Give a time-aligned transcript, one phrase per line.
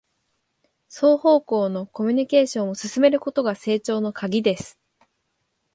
[0.89, 4.79] 双方向のコミュニケーションを進めることが成長のカギです